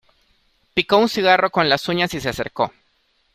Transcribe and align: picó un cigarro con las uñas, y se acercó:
picó 0.73 0.97
un 0.97 1.09
cigarro 1.09 1.51
con 1.51 1.69
las 1.69 1.87
uñas, 1.87 2.11
y 2.15 2.21
se 2.21 2.29
acercó: 2.29 2.73